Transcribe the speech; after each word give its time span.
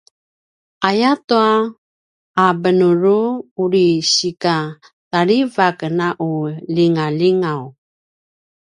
ayatua 0.89 1.47
a 2.43 2.45
benuru 2.61 3.19
uri 3.63 3.87
si’a 4.13 4.57
tarivak 5.11 5.77
na 5.97 6.07
u 6.31 6.31
lingalingaw 6.75 7.61